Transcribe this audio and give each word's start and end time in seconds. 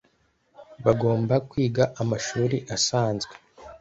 Bagomba 0.85 1.33
kwiga 1.49 1.83
amashuri 2.01 2.57
asanzwe 2.75 3.33